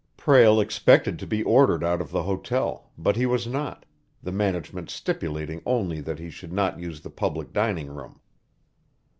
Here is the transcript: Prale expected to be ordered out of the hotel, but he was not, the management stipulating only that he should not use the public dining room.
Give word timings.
Prale 0.17 0.59
expected 0.59 1.19
to 1.19 1.27
be 1.27 1.43
ordered 1.43 1.83
out 1.83 2.01
of 2.01 2.09
the 2.09 2.23
hotel, 2.23 2.89
but 2.97 3.15
he 3.15 3.27
was 3.27 3.45
not, 3.45 3.85
the 4.23 4.31
management 4.31 4.89
stipulating 4.89 5.61
only 5.63 6.01
that 6.01 6.17
he 6.17 6.31
should 6.31 6.51
not 6.51 6.79
use 6.79 7.01
the 7.01 7.11
public 7.11 7.53
dining 7.53 7.85
room. 7.87 8.19